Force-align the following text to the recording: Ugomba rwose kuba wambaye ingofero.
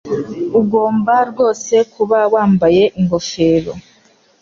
Ugomba 0.59 1.13
rwose 1.29 1.75
kuba 1.93 2.19
wambaye 2.33 2.83
ingofero. 2.99 3.73